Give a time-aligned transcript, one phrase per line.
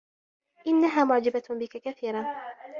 [0.67, 2.25] إنّها معجبة بك كثيرا.